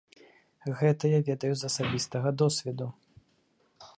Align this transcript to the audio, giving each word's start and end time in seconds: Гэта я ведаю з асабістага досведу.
Гэта 0.79 1.03
я 1.11 1.19
ведаю 1.27 1.51
з 1.61 1.69
асабістага 1.69 2.33
досведу. 2.43 2.87